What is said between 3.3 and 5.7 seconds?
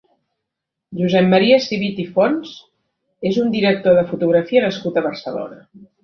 és un director de fotografia nascut a Barcelona.